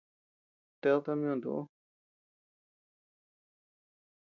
Ted 0.81 0.99
tama 1.05 1.25
yuntu 1.27 1.49
ú. 1.57 1.59